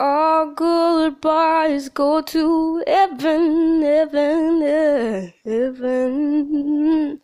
[0.00, 7.20] All goodbyes go to heaven, heaven, heaven.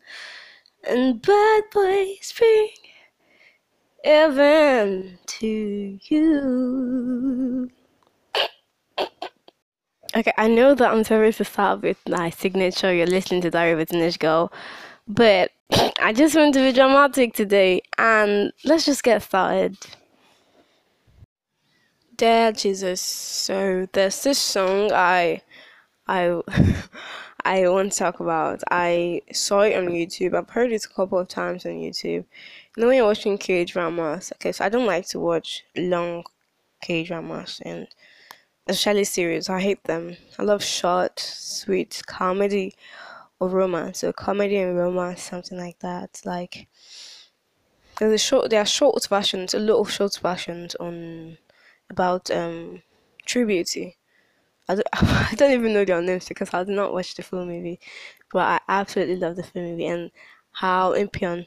[0.85, 2.69] And bad boys bring
[4.05, 7.71] heaven to you.
[10.17, 12.95] Okay, I know that I'm supposed to start with my signature.
[12.95, 14.53] You're listening to Diary of a Teenage Girl,
[15.09, 15.51] but
[16.01, 19.77] I just want to be dramatic today, and let's just get started.
[22.21, 25.41] Dear Jesus, so there's this song I,
[26.07, 26.43] I,
[27.47, 28.63] I want to talk about.
[28.71, 30.35] I saw it on YouTube.
[30.35, 32.03] I've heard it a couple of times on YouTube.
[32.03, 32.27] You
[32.77, 36.25] know when you're watching K dramas, okay, so I don't like to watch long
[36.83, 37.89] K dramas and
[38.67, 39.49] especially series.
[39.49, 40.19] I hate them.
[40.39, 42.75] I love short, sweet comedy
[43.39, 44.01] or romance.
[44.01, 46.21] So comedy and romance, something like that.
[46.27, 46.69] Like
[47.99, 48.51] there's a short.
[48.51, 51.39] There are short versions, a lot of short versions on
[51.91, 52.83] about um
[53.27, 53.97] True Beauty.
[54.69, 57.45] I don't, I don't even know their names because I did not watch the full
[57.47, 57.79] movie,
[58.33, 60.11] but I absolutely love the full movie and
[60.53, 61.47] how Impion,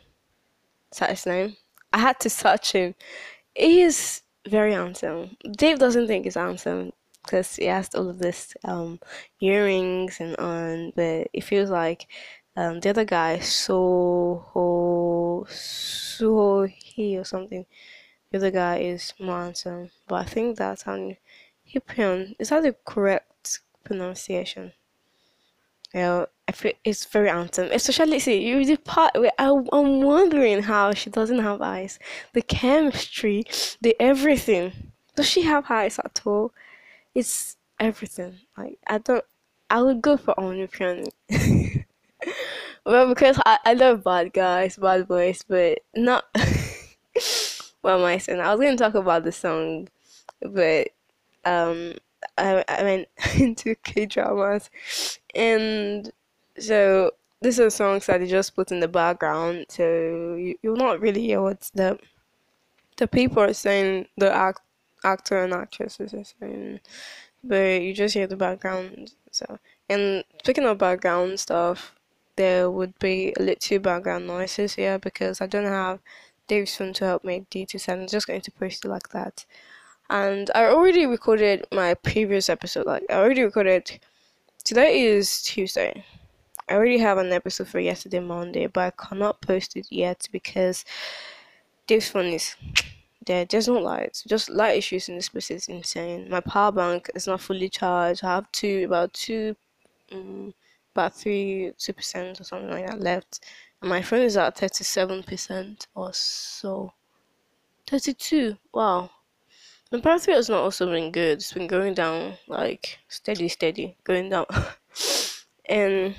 [0.92, 1.56] is that his name?
[1.92, 2.96] I had to search him.
[3.56, 5.38] He is very handsome.
[5.52, 6.92] Dave doesn't think he's handsome
[7.24, 9.00] because he has all of this um,
[9.42, 12.08] earrings and on, but it feels like
[12.58, 17.66] um, the other guy, Soho, Soho he or something.
[18.34, 21.16] The other guy is more handsome, but I think that's how
[21.72, 24.74] Hippion is that the correct pronunciation?
[25.94, 27.70] Yeah, I feel it's very handsome.
[27.72, 32.00] Especially, see, you the part where I, I'm wondering how she doesn't have eyes.
[32.34, 33.44] The chemistry,
[33.82, 34.74] the everything.
[35.16, 36.52] Does she have eyes at all?
[37.14, 38.40] it's everything.
[38.58, 39.24] Like I don't,
[39.70, 41.10] I would go for Onipion.
[42.84, 46.26] well, because I, I love bad guys, bad boys, but not.
[47.92, 48.40] am I saying?
[48.40, 49.90] I was gonna talk about the song,
[50.42, 50.90] but
[51.46, 51.94] um,
[52.38, 53.08] I I went
[53.40, 54.70] into K dramas,
[55.36, 56.12] and
[56.58, 57.12] so
[57.42, 61.02] this is a songs that they just put in the background, so you you'll not
[61.02, 62.00] really hear what the
[62.98, 64.08] the people are saying.
[64.18, 64.62] The act
[65.04, 66.80] actor and actresses are saying,
[67.44, 69.14] but you just hear the background.
[69.32, 71.96] So, and speaking of background stuff,
[72.36, 76.00] there would be a little background noises here because I don't have
[76.54, 79.44] Dave's phone to help me D2, so I'm just going to post it like that.
[80.08, 82.86] And I already recorded my previous episode.
[82.86, 84.00] Like I already recorded.
[84.64, 86.06] Today is Tuesday.
[86.70, 90.86] I already have an episode for yesterday Monday, but I cannot post it yet because
[91.88, 92.56] this phone is
[93.26, 94.24] there, there's no lights.
[94.28, 96.30] Just light issues in this place is insane.
[96.30, 98.24] My power bank is not fully charged.
[98.24, 99.56] I have two, about two,
[100.12, 100.54] um,
[100.94, 103.40] about three, two percent or something like that left.
[103.84, 106.94] My phone is at thirty-seven percent or so.
[107.86, 108.58] Thirty-two.
[108.74, 109.12] Wow.
[109.90, 111.34] The battery has not also been good.
[111.34, 114.46] It's been going down like steady, steady, going down.
[115.66, 116.16] and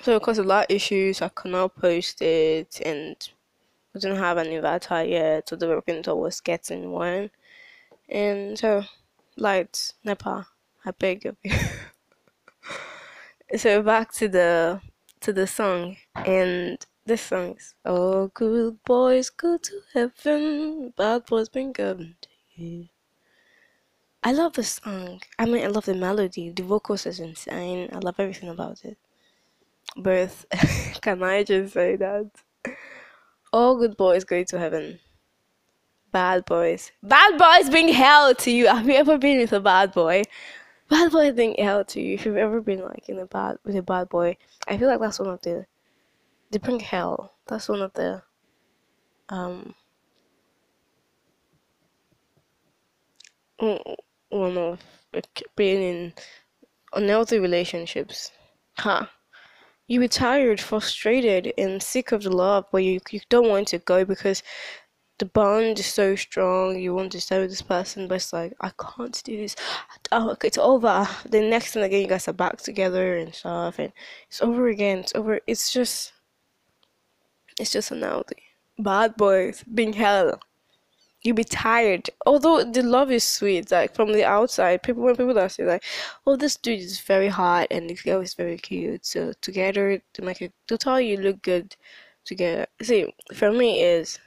[0.00, 3.16] so because of light issues, I cannot post it and
[3.92, 7.30] we didn't have an inverter yet, so the working towards getting one.
[8.08, 8.84] And so,
[9.36, 10.46] lights, NEPA,
[10.84, 11.52] I beg of you.
[13.58, 14.80] so back to the
[15.22, 21.48] to the song, and this song is "Oh, good boys go to heaven, bad boys
[21.48, 21.74] bring
[22.54, 22.88] you."
[24.24, 25.20] I love the song.
[25.38, 26.50] I mean, I love the melody.
[26.50, 27.88] The vocals is insane.
[27.92, 28.96] I love everything about it.
[29.96, 30.46] Birth,
[31.00, 32.30] can I just say that?
[33.52, 35.00] All good boys go to heaven.
[36.12, 36.92] Bad boys.
[37.02, 38.66] Bad boys bring hell to you.
[38.68, 40.22] Have you ever been with a bad boy?
[40.92, 42.12] Bad boy thing hell to you.
[42.12, 44.36] If you've ever been like in a bad with a bad boy,
[44.68, 45.64] I feel like that's one of the
[46.50, 47.32] they bring hell.
[47.46, 48.22] That's one of the
[49.30, 49.74] um
[54.28, 54.80] one of
[55.56, 56.12] being in
[56.92, 58.30] unhealthy relationships.
[58.76, 59.06] Huh
[59.92, 63.78] you be tired, frustrated, and sick of the love, but you you don't want to
[63.78, 64.42] go because
[65.18, 66.78] the bond is so strong.
[66.78, 69.56] You want to stay with this person, but it's like I can't do this.
[70.10, 71.08] Oh, it's over.
[71.28, 73.92] The next thing again, you guys are back together and stuff, and
[74.28, 74.98] it's over again.
[75.00, 75.40] It's over.
[75.46, 76.12] It's just,
[77.58, 78.42] it's just an analogy.
[78.78, 80.40] Bad boys being hell
[81.22, 82.10] you'll be tired.
[82.26, 85.84] Although the love is sweet, like from the outside, people when people that say like,
[86.26, 90.22] "Oh, this dude is very hot and this girl is very cute," so together to
[90.22, 91.76] make it to tell you look good
[92.24, 92.66] together.
[92.82, 94.18] See, for me is,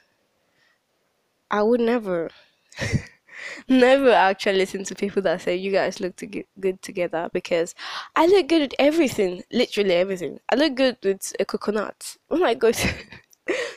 [1.50, 2.30] I would never.
[3.68, 7.74] never actually listen to people that say you guys look to good together because
[8.14, 10.40] I look good at everything, literally everything.
[10.50, 12.16] I look good with a coconut.
[12.28, 12.92] When I go to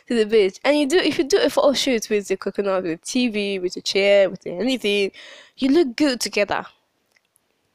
[0.07, 0.59] the beach.
[0.63, 3.61] And you do if you do a photo shoot with the coconut, with the TV,
[3.61, 5.11] with a chair, with anything,
[5.57, 6.65] you look good together.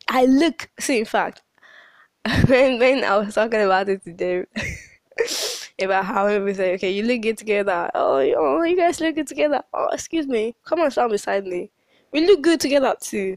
[0.09, 1.43] I look see in fact
[2.47, 4.45] when when I was talking about it today
[5.81, 7.91] about how say, okay, you look good together.
[7.95, 9.63] Oh, oh, you guys look good together.
[9.73, 11.71] Oh, excuse me, come on, stand beside me.
[12.13, 13.37] We look good together too.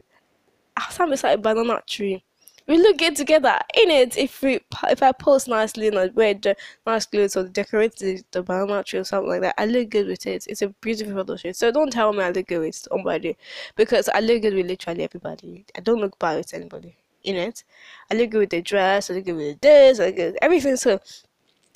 [0.76, 2.22] I stand beside a banana tree
[2.68, 6.34] we look good together in it if we if i post nicely and i wear
[6.34, 6.54] the
[6.86, 10.06] nice clothes or decorate the, the banana tree or something like that i look good
[10.06, 12.74] with it it's a beautiful photo shoot so don't tell me i look good with
[12.74, 13.36] somebody
[13.74, 16.94] because i look good with literally everybody i don't look bad with anybody
[17.24, 17.64] in it
[18.12, 20.42] i look good with the dress i look good with this i look good with
[20.42, 21.00] everything so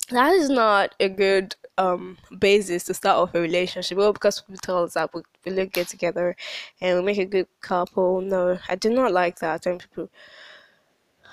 [0.09, 4.57] that is not a good um basis to start off a relationship well because people
[4.57, 6.35] tell us that we, we look good together
[6.81, 10.09] and we make a good couple no i do not like that when people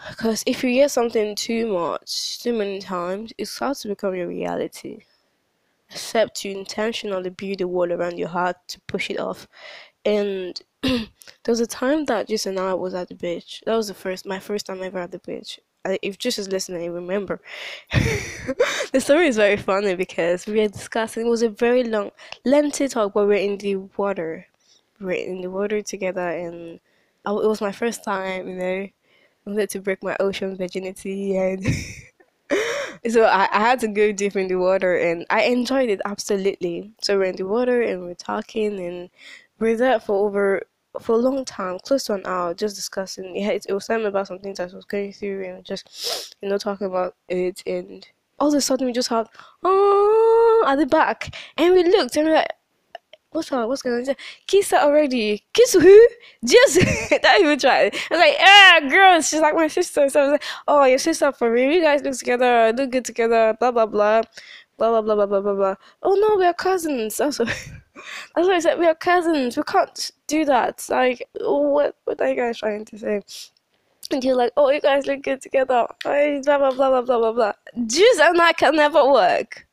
[0.09, 4.29] because if you get something too much, too many times, it starts to become your
[4.29, 5.01] reality.
[5.91, 9.49] Except you intentionally build a wall around your heart to push it off.
[10.05, 11.09] And there
[11.49, 13.63] was a time that just and I was at the beach.
[13.67, 15.61] That was the first, my first time ever at the beach.
[15.85, 17.41] If just is listening, remember.
[17.93, 21.27] the story is very funny because we were discussing.
[21.27, 22.11] It was a very long,
[22.45, 24.47] lengthy talk, but we we're in the water.
[24.99, 26.81] We we're in the water together, and
[27.25, 28.89] I, it was my first time, you know
[29.47, 31.65] I wanted to break my ocean virginity and
[33.09, 36.93] so I, I had to go deep in the water and I enjoyed it absolutely.
[37.03, 39.11] So we're in the water and we're talking and
[39.59, 40.63] we're there for over
[41.01, 43.37] for a long time, close to an hour, just discussing.
[43.37, 46.49] Yeah, it, it was time about some things I was going through and just you
[46.49, 48.07] know talking about it and
[48.39, 49.29] all of a sudden we just had
[49.63, 52.49] oh at the back and we looked and we're like
[53.33, 53.69] what's wrong?
[53.69, 54.15] What's going on?
[54.47, 55.45] Kiss her already.
[55.53, 56.09] Kiss who?
[56.45, 56.75] Just
[57.23, 57.95] that even tried.
[57.95, 59.21] I was like, yeah, girl.
[59.21, 60.09] She's like my sister.
[60.09, 61.75] So I was like, oh, your sister for me.
[61.75, 63.57] You guys look together, look good together.
[63.59, 64.23] Blah blah blah,
[64.79, 65.75] blah blah blah blah blah blah blah.
[66.03, 67.21] Oh no, we are cousins.
[67.31, 67.45] Also,
[68.35, 68.79] that's what I said.
[68.79, 69.57] We are cousins.
[69.57, 70.87] We can't do that.
[70.89, 71.97] Like, what?
[72.05, 73.23] What are you guys trying to say?
[74.11, 75.87] And you're like, oh, you guys look good together.
[76.03, 77.53] Blah blah blah blah blah blah blah.
[77.87, 79.67] Jews and that can never work.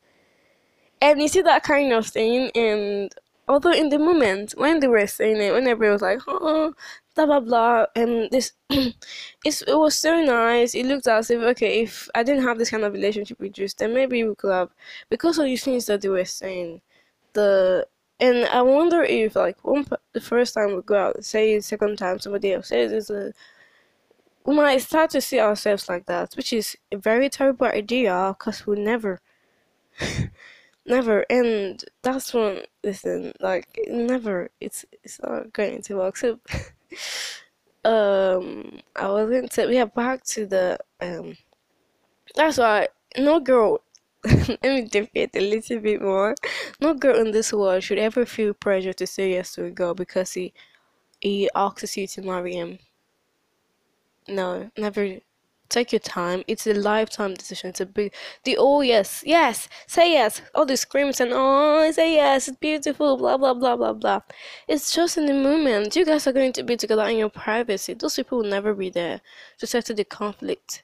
[1.02, 3.14] And you see that kind of thing, and
[3.48, 6.74] although in the moment when they were saying it, when everybody was like, oh,
[7.16, 10.76] blah blah blah, and this, it's, it was so nice.
[10.76, 13.68] It looked as if okay, if I didn't have this kind of relationship with you,
[13.78, 14.70] then maybe we could have
[15.10, 16.82] because of these things that they were saying.
[17.34, 17.88] The
[18.20, 21.98] and I wonder if like one the first time we go out, say the second
[21.98, 23.34] time somebody else says it's a
[24.46, 28.66] we might start to see ourselves like that, which is a very terrible idea because
[28.66, 29.20] we never
[30.86, 36.18] never and that's one listen like never it's it's not going to work.
[36.18, 36.40] So
[37.86, 41.38] um i was going to yeah back to the um
[42.36, 42.88] that's why
[43.18, 43.82] no girl
[44.50, 46.36] let me deviate a little bit more.
[46.82, 49.94] No girl in this world should ever feel pressure to say yes to a girl
[49.94, 50.54] because he
[51.22, 52.80] he asks you to marry him.
[54.28, 55.20] No never
[55.70, 56.44] take your time.
[56.48, 58.14] It's a lifetime decision it's a big
[58.44, 60.42] the oh yes yes say yes.
[60.54, 64.22] All the screams and oh say yes it's beautiful blah blah blah blah blah.
[64.68, 65.96] It's just in the moment.
[65.96, 67.94] You guys are going to be together in your privacy.
[67.94, 69.22] Those people will never be there
[69.60, 70.84] to settle the conflict.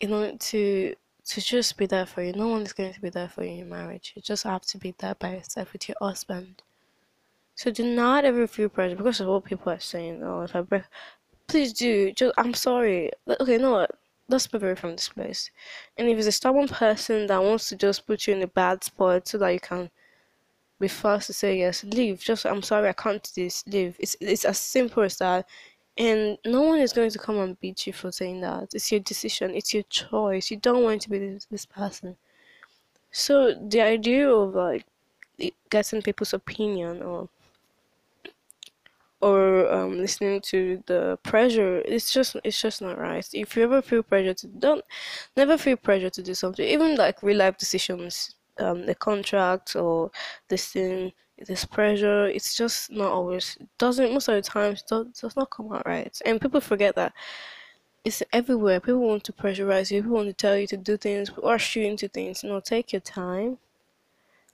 [0.00, 0.94] You know to
[1.26, 3.62] to just be there for you no one is going to be there for you
[3.62, 6.62] in marriage you just have to be there by yourself with your husband
[7.56, 10.22] so do not ever feel pressure because of what people are saying.
[10.22, 10.82] Oh, if I break,
[11.46, 12.12] please do.
[12.12, 13.10] Just, I'm sorry.
[13.40, 13.90] Okay, no, what?
[14.28, 15.50] Let's move away from this place.
[15.96, 18.84] And if it's a stubborn person that wants to just put you in a bad
[18.84, 19.90] spot so that you can
[20.78, 22.20] be forced to say yes, leave.
[22.20, 23.64] Just I'm sorry, I can't do this.
[23.66, 23.96] Leave.
[23.98, 25.48] It's it's as simple as that.
[25.98, 28.74] And no one is going to come and beat you for saying that.
[28.74, 29.54] It's your decision.
[29.54, 30.50] It's your choice.
[30.50, 32.16] You don't want to be this, this person.
[33.12, 34.84] So the idea of like
[35.70, 37.28] getting people's opinion or
[39.20, 43.80] or um, listening to the pressure it's just it's just not right if you ever
[43.80, 44.84] feel pressure to don't
[45.36, 50.10] never feel pressure to do something even like real life decisions um the contract or
[50.48, 51.12] this thing
[51.46, 55.70] this pressure it's just not always doesn't most of the times does, does not come
[55.72, 56.18] out right.
[56.24, 57.12] And people forget that
[58.04, 58.80] it's everywhere.
[58.80, 60.00] People want to pressurize you.
[60.00, 62.44] People want to tell you to do things rush you into things.
[62.44, 63.58] No take your time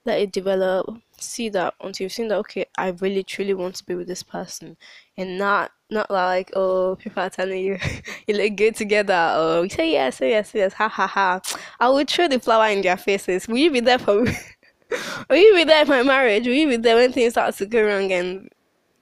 [0.05, 0.85] let it develop
[1.17, 4.23] see that until you've seen that okay i really truly want to be with this
[4.23, 4.77] person.
[5.17, 7.77] And not not like oh people are telling you
[8.27, 9.31] you look good together.
[9.35, 10.73] Oh, or say yes say yes yes.
[10.73, 11.41] Ha ha ha.
[11.79, 13.47] I will throw the flower in their faces.
[13.47, 14.31] Will you be there for me
[15.29, 16.45] will you be there for my marriage?
[16.45, 18.49] Will you be there when things start to go wrong and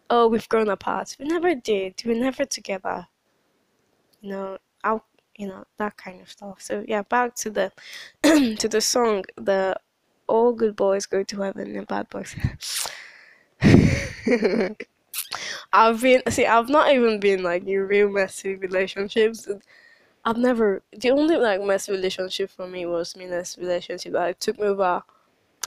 [0.10, 1.16] oh we've grown apart?
[1.20, 2.02] We never did.
[2.06, 3.08] We never together.
[4.22, 4.98] You know i
[5.38, 6.62] you know that kind of stuff.
[6.62, 7.72] So yeah back to the
[8.24, 9.76] to the song the
[10.32, 12.36] all good boys go to heaven and bad boys.
[15.74, 19.48] I've been see, I've not even been like in real messy relationships.
[20.24, 24.14] I've never the only like messy relationship for me was Mina's relationship.
[24.14, 25.04] Like, it took me about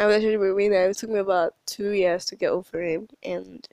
[0.00, 0.76] a relationship with Mina.
[0.76, 3.68] It took me about two years to get over him, and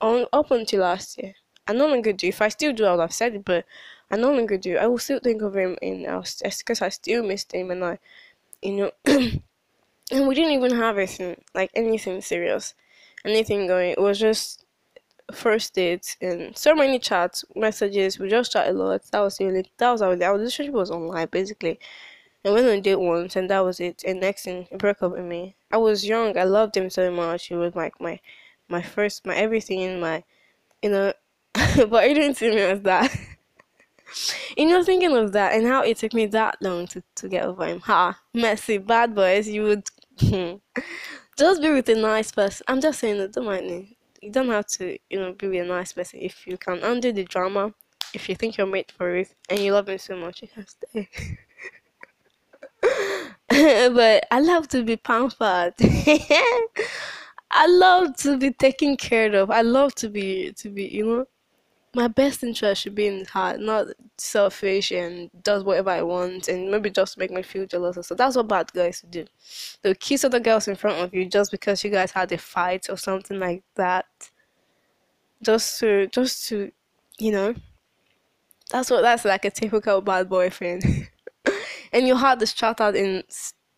[0.00, 1.34] on up until last year,
[1.66, 2.28] I no longer do.
[2.28, 3.64] If I still do, I would have said it, but
[4.10, 4.76] I no longer do.
[4.76, 6.22] I will still think of him in our
[6.58, 7.98] because I still missed him, and I,
[8.62, 8.90] you know,
[10.10, 12.74] and we didn't even have anything like anything serious,
[13.24, 13.90] anything going.
[13.90, 14.64] It was just
[15.32, 18.18] first dates and so many chats, messages.
[18.18, 19.02] We just chat a lot.
[19.10, 19.70] That was the only.
[19.78, 20.22] That was our.
[20.22, 21.78] Our relationship was online basically.
[22.44, 24.04] And went on a date once, and that was it.
[24.06, 25.56] And next thing, he broke up with me.
[25.72, 26.38] I was young.
[26.38, 27.48] I loved him so much.
[27.48, 28.20] He was like my,
[28.68, 30.22] my first, my everything, my,
[30.80, 31.12] you know.
[31.88, 33.12] but he didn't see me as that.
[34.56, 37.44] you know, thinking of that and how it took me that long to, to get
[37.44, 37.80] over him.
[37.80, 39.48] Ha, messy, bad boys.
[39.48, 39.88] You would
[41.36, 42.64] just be with a nice person.
[42.68, 43.32] I'm just saying that.
[43.32, 43.96] Don't mind me.
[44.22, 47.12] You don't have to, you know, be with a nice person if you can undo
[47.12, 47.74] the drama.
[48.14, 50.66] If you think you're made for it and you love him so much, you can
[50.66, 51.08] stay.
[53.48, 55.74] but I love to be pampered.
[57.50, 59.50] I love to be taken care of.
[59.50, 61.26] I love to be to be, you know,
[61.96, 63.86] my best interest should be in heart, not
[64.18, 68.06] selfish and does whatever I want and maybe just make me feel jealous.
[68.06, 69.24] So that's what bad guys do.
[69.80, 72.90] They'll kiss other girls in front of you just because you guys had a fight
[72.90, 74.04] or something like that.
[75.42, 76.70] Just to just to
[77.18, 77.54] you know
[78.70, 81.08] that's what that's like a typical bad boyfriend.
[81.92, 83.22] and your heart is shattered in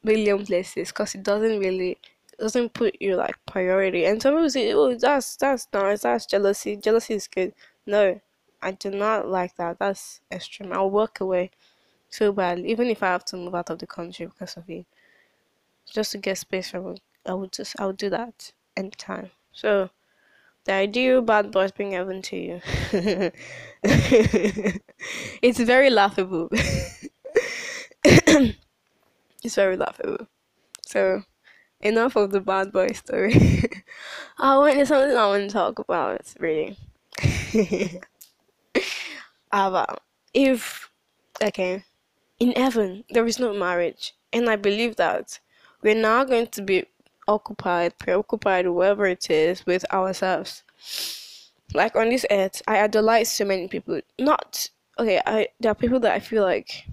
[0.02, 1.98] million places because it doesn't really
[2.38, 4.04] doesn't put you like priority.
[4.06, 6.02] And some people say, "Oh, that's that's nice.
[6.02, 6.76] That's jealousy.
[6.76, 7.52] Jealousy is good."
[7.88, 8.20] No,
[8.62, 9.80] I do not like that.
[9.80, 10.72] That's extreme.
[10.72, 11.50] I'll walk away
[12.10, 14.86] so badly, even if I have to move out of the country because of you.
[15.92, 19.30] Just to get space from it, I would just I would do that anytime.
[19.52, 19.90] So
[20.64, 22.60] the ideal bad boys being given to you.
[25.42, 26.48] it's very laughable.
[28.04, 28.56] it's
[29.54, 30.26] very laughable.
[30.86, 31.24] So
[31.80, 33.64] enough of the bad boy story.
[34.38, 36.34] I want something I want to talk about.
[36.40, 36.76] Really
[39.54, 39.96] Ava,
[40.34, 40.90] if
[41.42, 41.84] okay,
[42.38, 45.38] in heaven there is no marriage, and I believe that
[45.82, 46.84] we're now going to be
[47.26, 50.62] occupied, preoccupied, whatever it is, with ourselves.
[51.74, 54.00] Like on this earth, I idolize so many people.
[54.18, 55.20] Not okay.
[55.26, 56.86] I there are people that I feel like,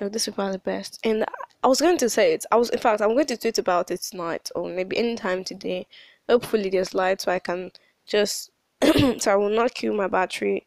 [0.00, 1.24] oh, this is the best, and
[1.62, 2.44] I was going to say it.
[2.52, 5.86] I was, in fact, I'm going to tweet about it tonight or maybe anytime today.
[6.28, 7.70] Hopefully, there's light so I can
[8.06, 8.50] just
[9.18, 10.66] so I will not kill my battery.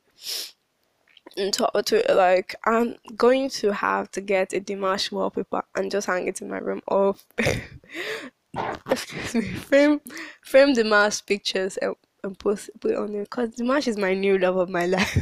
[1.35, 1.69] And to,
[2.15, 6.49] like, I'm going to have to get a Dimash wallpaper and just hang it in
[6.49, 7.23] my room of
[8.89, 10.01] excuse me, frame
[10.41, 14.57] frame Dimash pictures and, and post put on there because Dimash is my new love
[14.57, 15.17] of my life.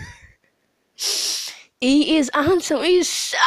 [1.82, 2.84] he is handsome.
[2.84, 3.38] He's so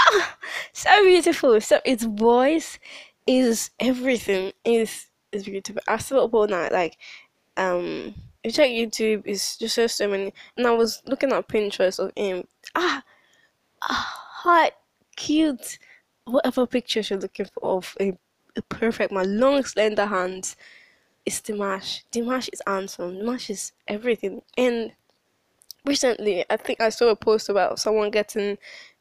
[0.72, 1.60] so beautiful.
[1.60, 2.78] So his voice
[3.26, 4.52] is everything.
[4.64, 5.82] Is is beautiful.
[5.88, 6.98] I up all night like
[7.56, 8.14] um
[8.44, 10.32] you check YouTube, it's just so, many.
[10.56, 12.46] And I was looking at Pinterest of him.
[12.74, 13.02] Ah,
[13.82, 14.72] ah hot,
[15.16, 15.78] cute,
[16.24, 18.16] whatever pictures you're looking for of a,
[18.56, 20.56] a perfect my long slender hands.
[21.26, 22.04] It's Dimash.
[22.12, 23.16] Dimash is handsome.
[23.16, 24.42] Dimash is everything.
[24.56, 24.92] And
[25.84, 28.56] recently, I think I saw a post about someone getting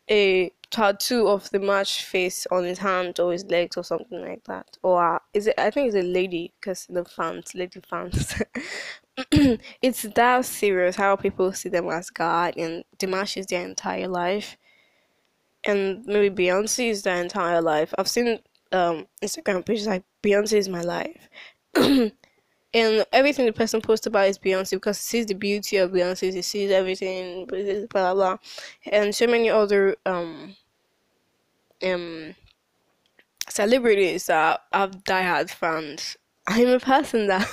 [0.10, 4.78] a tattoo of Dimash face on his hand or his legs or something like that.
[4.84, 5.56] Or uh, is it?
[5.58, 8.42] I think it's a lady because the fans, lady fans.
[9.82, 14.58] it's that serious how people see them as God and Dimash is their entire life.
[15.64, 17.94] And maybe Beyonce is their entire life.
[17.98, 18.40] I've seen
[18.72, 21.30] um Instagram pages like Beyonce is my life.
[22.74, 26.34] and everything the person posts about is Beyonce because he sees the beauty of Beyonce,
[26.34, 28.38] he sees everything, blah blah blah,
[28.92, 30.56] and so many other um
[31.84, 32.36] um
[33.50, 36.18] celebrities that have diehard fans.
[36.48, 37.48] I'm a person that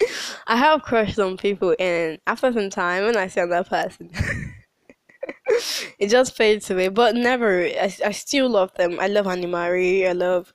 [0.46, 4.10] I have crushed on people, and after some time, when I see that person,
[5.98, 6.88] it just fades away.
[6.88, 8.98] But never, I, I still love them.
[9.00, 10.06] I love Anne-Marie.
[10.06, 10.52] I love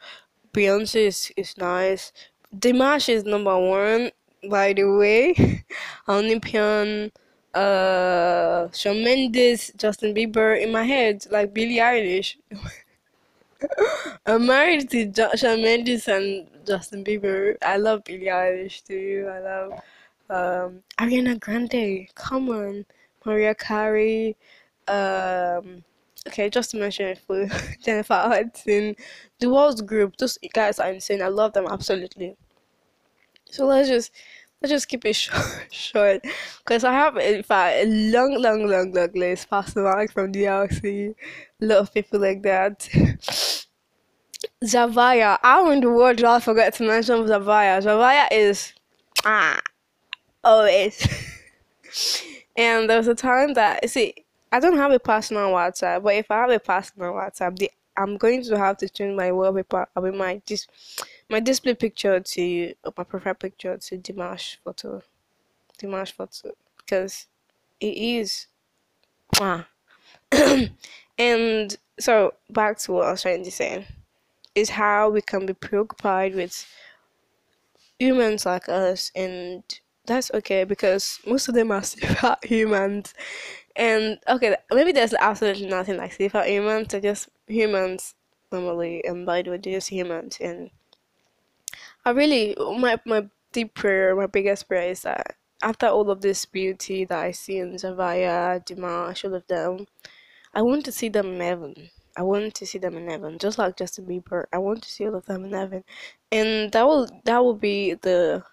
[0.54, 1.08] Beyonce.
[1.08, 2.12] is, is nice.
[2.56, 4.12] Dimash is number one,
[4.50, 5.64] by the way.
[6.10, 7.12] Olympian,
[7.54, 12.36] uh, Shawn Mendes, Justin Bieber in my head, like Billie Eilish.
[14.26, 17.56] I'm married to jo- Shawn Mendes and Justin Bieber.
[17.62, 19.30] I love Billie Eilish too.
[19.32, 19.72] I love
[20.30, 22.08] um, Ariana Grande.
[22.16, 22.86] Come on,
[23.26, 24.36] Mariah Carey.
[24.88, 25.84] Um,
[26.28, 27.50] okay, just to mention a few,
[27.84, 28.96] Jennifer Hudson,
[29.40, 30.18] the Walls Group.
[30.18, 31.22] Those guys are insane.
[31.22, 32.36] I love them absolutely.
[33.50, 34.12] So let's just
[34.62, 36.26] let's just keep it short, short,
[36.60, 39.50] because I have in fact a long, long, long, long list.
[39.50, 41.14] Pastor Mark from DLC,
[41.62, 42.80] a lot of people like that.
[44.64, 47.82] Zavaya, how in the world I forget to mention Zavaya?
[47.84, 48.74] Zavaya is
[49.26, 49.60] ah
[50.44, 51.08] always.
[52.56, 54.14] and there was a time that see
[54.52, 58.18] I don't have a personal WhatsApp, but if I have a personal WhatsApp, the, I'm
[58.18, 59.88] going to have to change my wallpaper.
[59.96, 60.68] I mean my dis,
[61.30, 65.02] my display picture to my profile picture to Dimash photo,
[65.82, 67.28] Dimash photo, because
[67.80, 68.48] it is
[69.40, 69.68] ah.
[71.18, 73.86] and so back to what I was trying to say
[74.56, 76.66] is how we can be preoccupied with
[78.00, 79.64] humans like us and
[80.06, 83.14] that's okay because most of them are still humans
[83.76, 86.88] and okay, maybe there's absolutely nothing like for humans.
[86.90, 88.16] They're just humans
[88.52, 90.38] normally, and by the way, just humans.
[90.40, 90.72] And
[92.06, 96.46] I really, my my deep prayer, my biggest prayer is that after all of this
[96.46, 99.88] beauty that I see in Zavaya, Dimash, all of them,
[100.54, 101.90] I want to see them in heaven.
[102.18, 104.46] I want to see them in heaven, just like Justin Bieber.
[104.52, 105.84] I want to see all of them in heaven,
[106.32, 108.44] and that will that will be the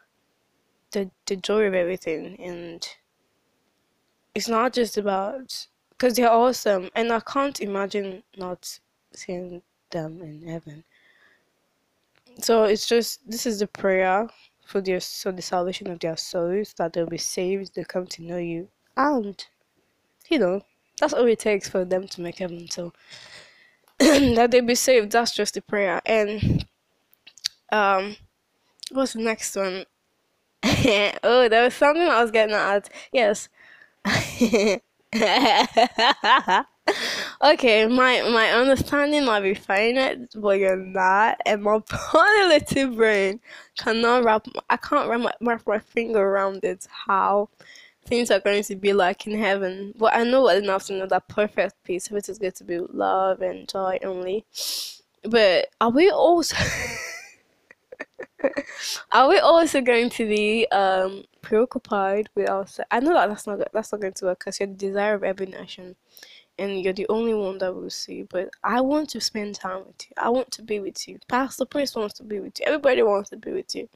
[0.92, 2.37] the the joy of everything.
[2.40, 2.87] And
[4.35, 8.78] it's not just about because they're awesome, and I can't imagine not
[9.12, 10.85] seeing them in heaven.
[12.40, 14.28] So it's just this is the prayer
[14.64, 18.23] for their so the salvation of their souls that they'll be saved, they come to
[18.23, 19.44] know you, and
[20.28, 20.62] you know
[21.00, 22.68] that's all it takes for them to make heaven.
[22.70, 22.92] So
[23.99, 25.12] that they be saved.
[25.12, 26.00] That's just the prayer.
[26.06, 26.66] And
[27.70, 28.16] um,
[28.90, 29.85] what's the next one?
[31.23, 32.88] oh, there was something I was getting at.
[33.12, 33.49] Yes,
[37.42, 43.40] okay, my my understanding might be fine, but you're not, and my poor little brain
[43.78, 44.46] cannot wrap.
[44.70, 46.86] I can't wrap my, wrap my finger around it.
[47.06, 47.48] How
[48.06, 49.94] things are going to be like in heaven.
[49.96, 52.78] But I know well enough to know that perfect peace, which is going to be
[52.78, 54.44] love and joy only.
[55.22, 56.56] But are we also?
[59.12, 62.88] Are we also going to be um preoccupied with ourselves?
[62.90, 65.24] I know that that's not that's not going to work because you're the desire of
[65.24, 65.96] every nation,
[66.59, 68.22] and you're the only one that will see.
[68.22, 70.14] But I want to spend time with you.
[70.16, 71.18] I want to be with you.
[71.28, 72.66] Pastor Prince wants to be with you.
[72.66, 73.88] Everybody wants to be with you.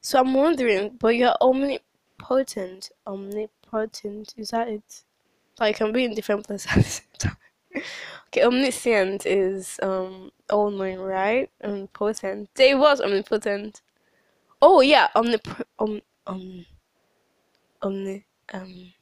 [0.00, 2.90] So I'm wondering, but you're omnipotent.
[3.06, 5.04] Omnipotent is that it?
[5.58, 7.36] Like can be in different places at the same time.
[8.28, 11.50] Okay, omniscient is um all knowing, right?
[11.64, 12.48] Omnipotent.
[12.54, 13.82] They was omnipotent.
[14.62, 16.66] Oh yeah, omnip um um
[17.82, 18.92] omni um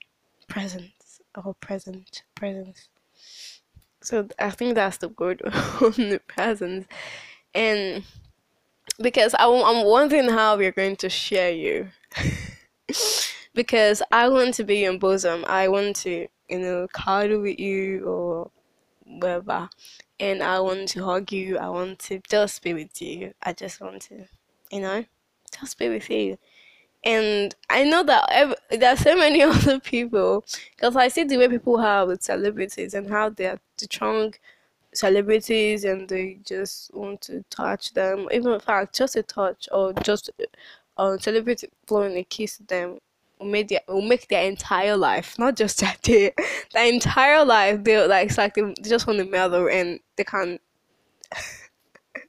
[0.48, 2.88] presence or present presence.
[4.00, 5.42] So I think that's the word
[5.82, 6.86] omnipresence,
[7.54, 8.04] and
[9.00, 11.88] because I, I'm wondering how we're going to share you.
[13.54, 15.44] because I want to be in bosom.
[15.46, 18.50] I want to, you know, cuddle with you or
[19.08, 19.68] whatever.
[20.20, 21.58] And I want to hug you.
[21.58, 23.34] I want to just be with you.
[23.42, 24.26] I just want to,
[24.70, 25.04] you know,
[25.58, 26.38] just be with you.
[27.04, 30.44] And I know that there are so many other people
[30.74, 34.34] because I see the way people have with celebrities and how they are the strong
[34.92, 38.28] celebrities and they just want to touch them.
[38.32, 40.46] Even in fact, just a touch or just a
[40.96, 42.98] uh, celebrity blowing a kiss to them
[43.38, 46.32] will make their will make their entire life, not just that day,
[46.72, 47.84] their entire life.
[47.84, 50.60] They like it's like they just want to mellow and they can't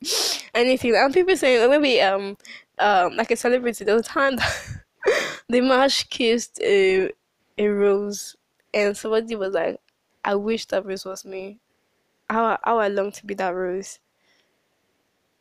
[0.54, 0.95] anything.
[0.95, 2.38] And people saying maybe um
[2.80, 3.86] um like a celebrity.
[3.86, 4.82] There was a time that
[5.52, 7.12] Dimash kissed a
[7.58, 8.36] a rose,
[8.74, 9.80] and somebody was like,
[10.24, 11.60] "I wish that rose was me.
[12.30, 14.00] How how I long to be that rose."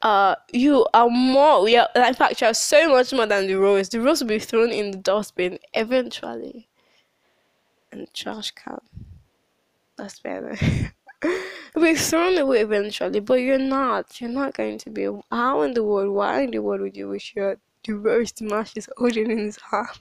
[0.02, 3.88] Uh you are more yeah in fact you are so much more than the rose
[3.88, 6.68] the rose will be thrown in the dustbin eventually.
[7.90, 8.80] And trash can.
[9.96, 10.56] That's better.
[11.74, 14.20] Will be thrown away eventually but you're not.
[14.20, 17.08] You're not going to be how in the world why in the world would you
[17.08, 20.00] wish you're the rose Dimash is holding in his hands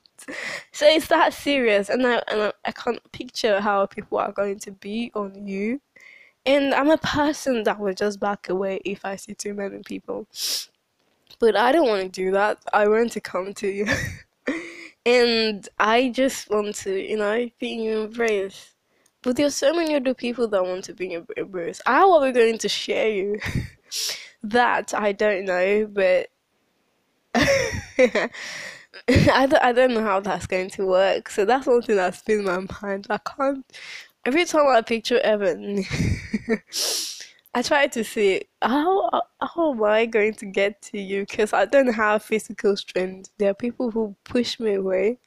[0.71, 1.89] so it's that serious?
[1.89, 5.79] And I, and I, I can't picture how people are going to be on you
[6.47, 10.27] and I'm a person that will just back away if I see too many people.
[11.39, 12.57] But I don't want to do that.
[12.73, 13.86] I want to come to you.
[15.05, 18.71] and I just want to, you know, be in your embrace.
[19.21, 21.81] But there's so many other people that want to be in your embrace.
[21.86, 23.39] How are we going to share you?
[24.43, 26.29] that I don't know, but
[27.36, 28.29] I,
[29.07, 31.29] don't, I don't know how that's going to work.
[31.29, 33.07] So that's one thing that's been in my mind.
[33.10, 33.65] I can't
[34.27, 35.85] every time I picture heaven,
[37.53, 39.09] I try to see how
[39.41, 43.29] how am I going to get to you because I don't have physical strength.
[43.37, 45.19] There are people who push me away,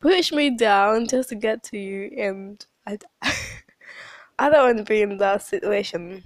[0.00, 2.98] push me down just to get to you, and I
[4.38, 6.22] I don't want to be in that situation.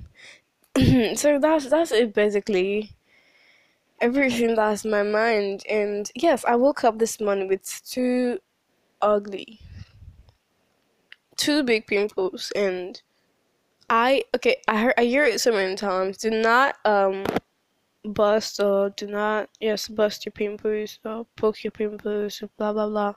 [1.16, 2.96] so that's that's it basically.
[4.00, 8.38] Everything that's my mind, and yes, I woke up this morning with two
[9.02, 9.60] ugly,
[11.40, 13.00] two big pimples, and
[13.88, 14.57] I okay.
[14.68, 16.18] I heard I hear it so many times.
[16.18, 17.24] Do not um
[18.05, 23.14] bust or do not yes bust your pimples or poke your pimples blah blah blah.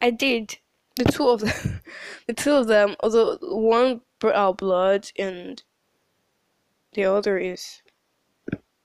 [0.00, 0.58] I did
[0.96, 1.80] the two of them.
[2.26, 2.96] the two of them.
[3.00, 5.62] Although one brought out blood and
[6.94, 7.82] the other is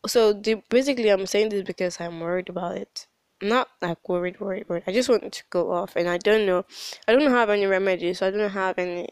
[0.08, 3.08] so the, basically i'm saying this because i'm worried about it
[3.42, 4.84] not like worried worried worried.
[4.88, 6.66] I just want to go off and i don't know
[7.08, 9.08] i don't have any remedies i don't have any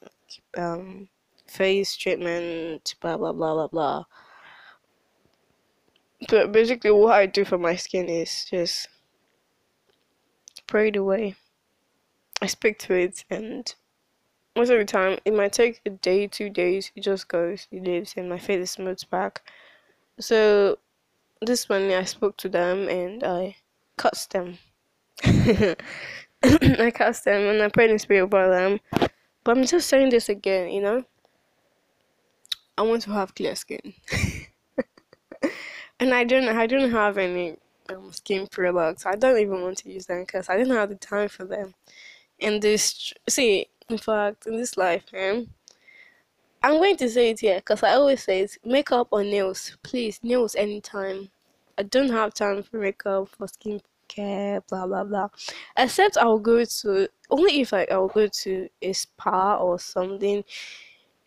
[0.57, 1.07] um
[1.45, 4.03] face treatment blah blah blah blah blah.
[6.29, 8.89] But basically what i do for my skin is just
[10.65, 11.35] pray it away.
[12.41, 13.73] I speak to it and
[14.55, 17.83] most of the time it might take a day two days it just goes it
[17.83, 19.41] lives and my face smooths back.
[20.19, 20.79] So
[21.41, 23.55] this morning i spoke to them and i
[23.97, 24.57] cursed them
[25.23, 25.75] i
[26.93, 28.79] cursed them and i prayed in spirit about them
[29.43, 31.03] but i'm just saying this again you know
[32.77, 33.93] i want to have clear skin
[35.99, 37.57] and i don't i don't have any
[37.89, 40.95] um, skin products i don't even want to use them because i don't have the
[40.95, 41.73] time for them
[42.39, 45.47] and this see in fact, in this life, man,
[46.61, 49.77] I'm going to say it here because I always say it makeup or nails.
[49.83, 51.29] Please, nails anytime.
[51.77, 55.29] I don't have time for makeup, for skincare, blah blah blah.
[55.77, 60.43] Except I'll go to only if I, I'll go to a spa or something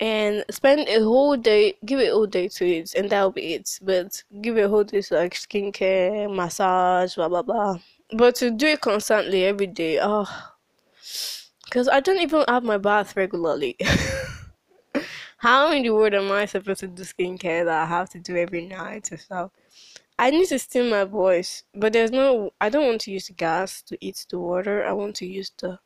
[0.01, 3.55] and spend a whole day, give it a whole day to it, and that'll be
[3.55, 3.79] it.
[3.83, 7.79] But give it a whole day to like skincare, massage, blah blah blah.
[8.13, 10.27] But to do it constantly every day, ah.
[10.27, 10.57] oh
[11.71, 13.77] because I don't even have my bath regularly.
[15.39, 18.37] How in the world am I supposed to do skincare that I have to do
[18.37, 19.53] every night or so?
[20.21, 22.53] I need to steam my voice, but there's no.
[22.61, 24.85] I don't want to use gas to eat the water.
[24.85, 25.79] I want to use the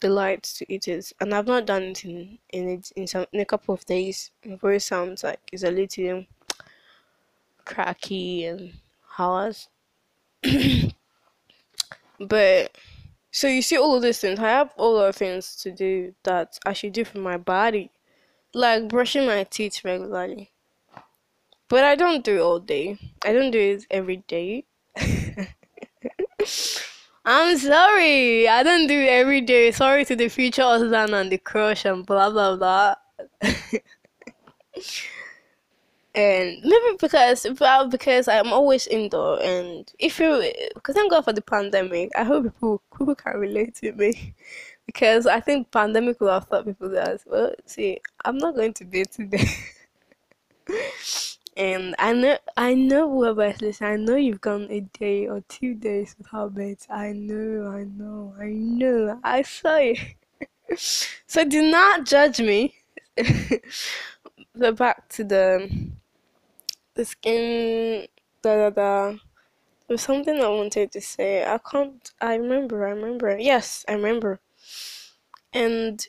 [0.00, 3.24] the light to eat it, and I've not done it in in it in some
[3.32, 4.32] in a couple of days.
[4.44, 6.26] My voice sounds like it's a little
[7.64, 8.74] cracky and
[9.16, 9.68] hoarse,
[12.20, 12.76] but
[13.30, 14.40] so you see all of these things.
[14.40, 17.92] I have all of things to do that I should do for my body.
[18.52, 20.51] Like brushing my teeth regularly.
[21.72, 22.98] But I don't do it all day.
[23.24, 24.66] I don't do it every day.
[27.24, 28.46] I'm sorry.
[28.46, 29.70] I don't do it every day.
[29.70, 32.96] Sorry to the future husband and the crush and blah blah blah.
[36.14, 41.32] and maybe because well, because I'm always indoor and if you because I'm going for
[41.32, 44.34] the pandemic, I hope people people can relate to me
[44.84, 48.84] because I think pandemic will have taught people that well see I'm not going to
[48.84, 49.48] bed today.
[51.56, 55.42] And I know I know whoever is listening, I know you've gone a day or
[55.48, 56.78] two days without bed.
[56.88, 59.20] I know, I know, I know.
[59.22, 59.96] I saw you.
[60.76, 62.74] so do not judge me.
[64.58, 65.90] so back to the
[66.94, 68.06] the skin
[68.42, 69.18] da da da.
[69.88, 71.44] There's something I wanted to say.
[71.44, 72.10] I can't.
[72.20, 72.86] I remember.
[72.86, 73.36] I remember.
[73.38, 74.40] Yes, I remember.
[75.52, 76.06] And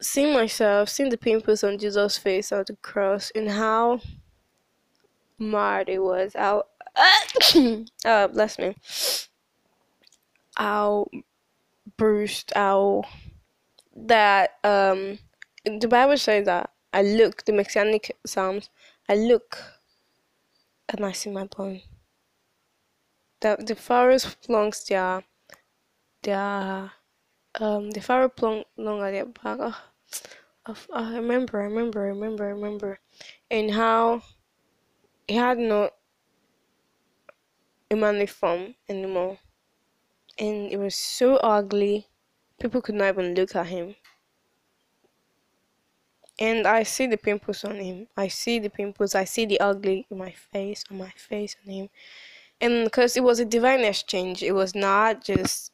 [0.00, 4.00] seeing myself, seeing the pimples on Jesus' face at the cross, and how
[5.88, 6.34] it was.
[6.34, 6.64] How,
[8.04, 8.76] uh, bless me.
[10.56, 11.06] How
[11.96, 12.52] bruised.
[12.54, 13.04] How
[13.94, 15.18] that um,
[15.64, 17.44] the Bible says that I look.
[17.44, 18.70] The Messianic Psalms.
[19.08, 19.58] I look
[20.88, 21.80] and I see my bone.
[23.40, 25.24] The the pharaohs plunks their
[26.22, 26.92] their
[27.60, 29.74] um the pharaoh plung long at their back.
[30.64, 33.00] Oh, I remember, I remember, I remember, I remember,
[33.50, 34.22] and how
[35.32, 35.90] he had no
[37.94, 39.38] manly form anymore,
[40.38, 42.08] and it was so ugly.
[42.60, 43.96] People could not even look at him
[46.38, 48.08] and I see the pimples on him.
[48.16, 49.14] I see the pimples.
[49.14, 51.88] I see the ugly in my face, on my face, on him.
[52.60, 55.72] And because it was a divine exchange, it was not just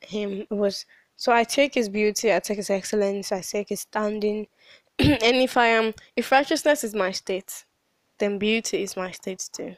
[0.00, 0.46] him.
[0.50, 4.46] It was so I take his beauty, I take his excellence, I take his standing.
[4.98, 7.64] and if I am, if righteousness is my state,
[8.18, 9.76] then beauty is my state too.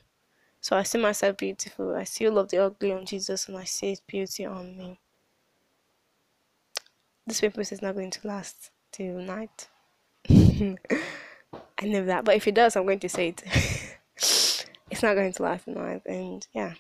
[0.61, 1.95] So I see myself beautiful.
[1.97, 5.01] I see all of the ugly on Jesus, and I see his beauty on me.
[7.27, 8.71] This purpose is not going to last.
[8.93, 9.69] till night.
[10.31, 13.43] I know that, but if it does, I'm going to say it.
[14.91, 16.75] it's not going to last tonight, and yeah,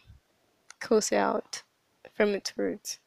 [0.81, 1.63] close it out
[2.15, 2.99] from its roots.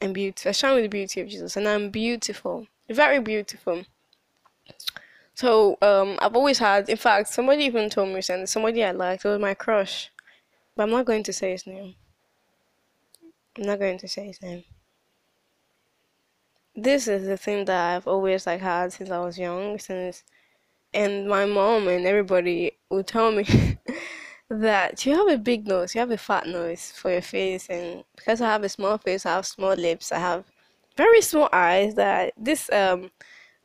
[0.00, 0.48] and beauty.
[0.48, 3.84] I shine with the beauty of Jesus, and I'm beautiful, very beautiful.
[5.38, 6.88] So um, I've always had.
[6.88, 10.10] In fact, somebody even told me recently somebody I liked it was my crush,
[10.74, 11.94] but I'm not going to say his name.
[13.56, 14.64] I'm not going to say his name.
[16.74, 20.24] This is the thing that I've always like had since I was young, since
[20.92, 23.44] and my mom and everybody would tell me
[24.50, 28.02] that you have a big nose, you have a fat nose for your face, and
[28.16, 30.46] because I have a small face, I have small lips, I have
[30.96, 31.94] very small eyes.
[31.94, 33.12] That this um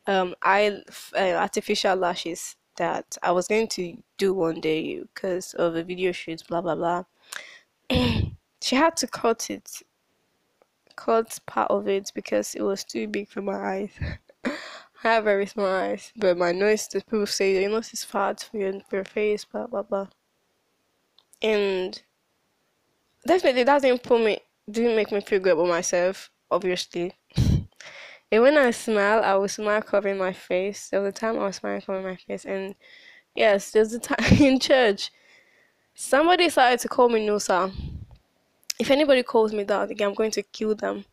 [0.08, 0.82] um eye
[1.16, 6.12] uh, artificial lashes that I was going to do one day because of a video
[6.12, 7.04] shoot, blah blah blah.
[8.62, 9.82] she had to cut it,
[10.96, 13.92] cut part of it because it was too big for my eyes.
[14.46, 18.48] I have very small eyes, but my nose, the people say your nose is fat
[18.50, 20.08] for your, for your face, blah blah blah.
[21.42, 22.02] And
[23.28, 24.40] definitely that didn't put me,
[24.70, 27.14] didn't make me feel good about myself, obviously.
[28.34, 30.90] And when I smile, I will smile covering my face.
[30.90, 32.74] There was a time I was smiling covering my face, and
[33.36, 35.12] yes, there's a time in church,
[35.94, 37.72] somebody started to call me Nusa.
[38.80, 41.06] If anybody calls me that again, I'm going to kill them.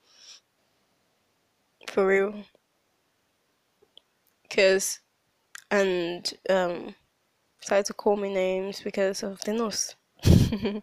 [1.89, 2.35] For real
[4.43, 5.01] because
[5.71, 6.95] and um
[7.61, 9.95] started to call me names because of the nose.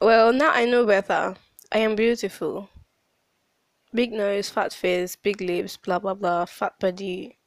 [0.00, 1.34] well, now I know better.
[1.72, 2.68] I am beautiful.
[3.94, 7.38] Big nose, fat face, big lips, blah blah blah, fat body.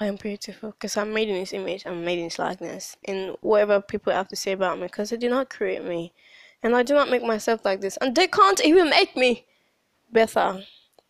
[0.00, 1.84] I am beautiful because I'm made in His image.
[1.86, 2.96] I'm made in His likeness.
[3.04, 6.12] And whatever people have to say about me, because they did not create me,
[6.62, 9.46] and I do not make myself like this, and they can't even make me
[10.12, 10.62] better.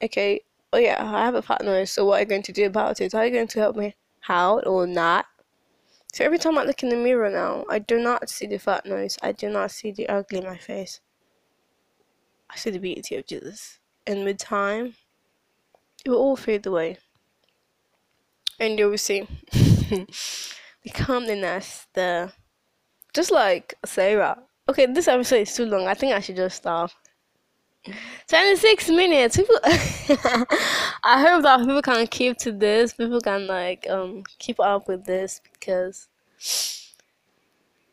[0.03, 0.41] Okay,
[0.73, 3.01] oh yeah, I have a fat nose, so what are you going to do about
[3.01, 3.15] it?
[3.15, 3.97] Are you going to help me
[4.29, 5.27] out or not?
[6.13, 8.87] So every time I look in the mirror now, I do not see the fat
[8.87, 9.19] nose.
[9.23, 11.01] I do not see the ugly in my face.
[12.51, 13.78] I see the beauty of Jesus.
[14.09, 14.95] And with time,
[16.03, 16.97] it will all fade away.
[18.59, 20.07] And you will see become
[20.83, 22.33] the calmness, the
[23.13, 24.39] just like Sarah.
[24.67, 25.87] Okay, this episode is too long.
[25.87, 26.91] I think I should just stop.
[28.29, 29.37] 26 minutes.
[29.37, 30.47] People I
[31.21, 32.95] hope that people can keep to this.
[32.95, 36.09] People can like um keep up with this because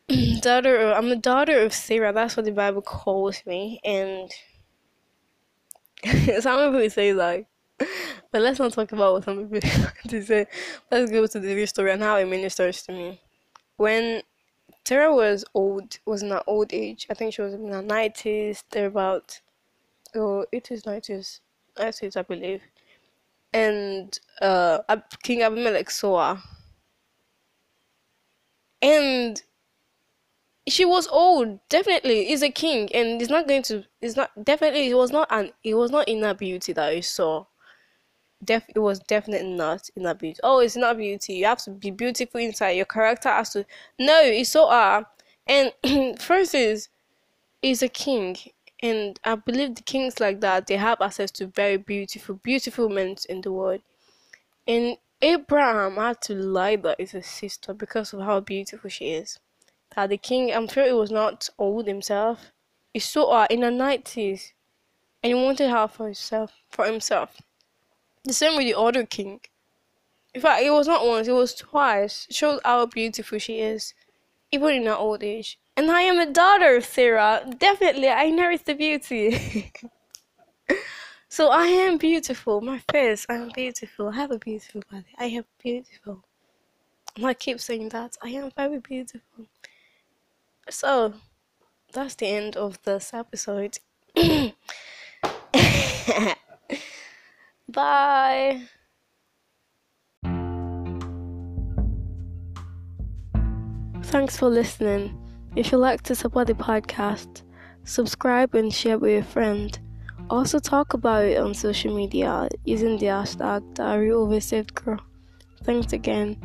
[0.40, 2.14] daughter of, I'm a daughter of Sarah.
[2.14, 4.30] That's what the Bible calls me and
[6.40, 7.46] some people say like
[8.32, 9.70] but let's not talk about what some people
[10.08, 10.46] to say.
[10.90, 13.20] Let's go to the real story and how it ministers to me.
[13.76, 14.22] When
[14.86, 17.06] Sarah was old, was in her old age.
[17.10, 19.40] I think she was in her nineties, they're about
[20.14, 21.40] oh, it is nineties,
[21.78, 22.62] nineties, I believe.
[23.52, 24.78] And uh,
[25.22, 26.42] King Abimelech saw her,
[28.82, 29.42] and
[30.68, 31.60] she was old.
[31.68, 33.84] Definitely, he's a king, and he's not going to.
[34.00, 34.90] It's not definitely.
[34.90, 35.52] It was not an.
[35.62, 37.46] It was not in that beauty that he saw.
[38.44, 40.38] Def, it was definitely not in that beauty.
[40.42, 41.34] Oh, it's not beauty.
[41.34, 42.70] You have to be beautiful inside.
[42.70, 43.64] Your character has to.
[43.98, 45.06] No, he saw her,
[45.46, 46.88] and first is,
[47.62, 48.36] he's a king,
[48.82, 53.16] and I believe the kings like that they have access to very beautiful, beautiful men
[53.28, 53.80] in the world.
[54.66, 59.38] And Abraham had to lie that it's his sister because of how beautiful she is.
[59.96, 62.52] That the king, I'm sure he was not old himself.
[62.92, 64.52] He saw her in the nineties,
[65.22, 66.52] and he wanted her for himself.
[66.68, 67.40] For himself.
[68.24, 69.40] The same with the other king.
[70.34, 72.26] In fact, it was not once; it was twice.
[72.28, 73.94] It shows how beautiful she is,
[74.52, 75.58] even in her old age.
[75.78, 77.42] And I am a daughter of Sarah.
[77.58, 79.72] Definitely, I inherit the beauty.
[81.30, 82.60] so I am beautiful.
[82.60, 84.08] My face, I'm beautiful.
[84.10, 85.14] I have a beautiful body.
[85.18, 86.22] I am beautiful.
[87.16, 88.18] And I keep saying that.
[88.22, 89.46] I am very beautiful.
[90.68, 91.14] So,
[91.92, 93.78] that's the end of this episode.
[97.68, 98.62] Bye.
[104.02, 105.18] Thanks for listening.
[105.56, 107.42] If you'd like to support the podcast,
[107.84, 109.78] subscribe and share with your friend.
[110.30, 115.00] Also talk about it on social media using the hashtag Diary of a Saved Girl.
[115.64, 116.36] Thanks again,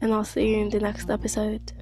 [0.00, 1.79] and I'll see you in the next episode.